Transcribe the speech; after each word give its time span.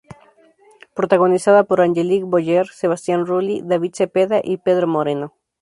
Protagonizada 0.95 1.63
por 1.63 1.79
Angelique 1.79 2.23
Boyer, 2.25 2.65
Sebastián 2.69 3.27
Rulli, 3.27 3.61
David 3.63 3.93
Zepeda 3.93 4.41
y 4.43 4.57
Pedro 4.57 4.87
Moreno. 4.87 5.35